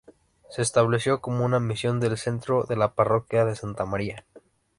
[0.49, 4.25] Se estableció como una misión del centro de la parroquia de Santa María.